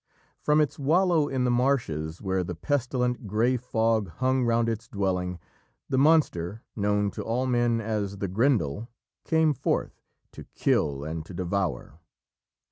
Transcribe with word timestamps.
From 0.41 0.61
its 0.61 0.79
wallow 0.79 1.27
in 1.27 1.43
the 1.43 1.51
marshes, 1.51 2.19
where 2.23 2.43
the 2.43 2.55
pestilent 2.55 3.27
grey 3.27 3.55
fog 3.55 4.09
hung 4.09 4.43
round 4.43 4.67
its 4.67 4.87
dwelling, 4.87 5.37
the 5.89 5.97
monster, 5.99 6.63
known 6.75 7.11
to 7.11 7.21
all 7.21 7.45
men 7.45 7.79
as 7.79 8.17
the 8.17 8.27
Grendel, 8.27 8.89
came 9.25 9.53
forth, 9.53 10.01
to 10.31 10.45
kill 10.55 11.03
and 11.03 11.23
to 11.27 11.35
devour. 11.35 11.99